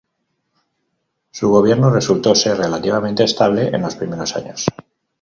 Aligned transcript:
Su 1.29 1.51
gobierno 1.51 1.91
resultó 1.91 2.33
ser 2.33 2.57
relativamente 2.57 3.23
estable 3.23 3.67
en 3.67 3.83
los 3.83 3.95
primeros 3.95 4.35
años. 4.35 4.65